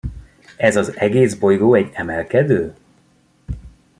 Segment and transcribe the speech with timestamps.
[0.57, 2.75] Ez az egész bolygó egy emelkedő?